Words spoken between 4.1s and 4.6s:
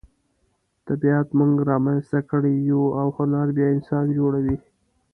جوړوي.